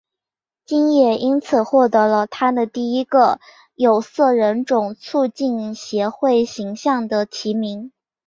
[0.65, 3.39] 金也因此获得了她的第一个
[3.75, 7.91] 有色人种促进协会形象奖的提名。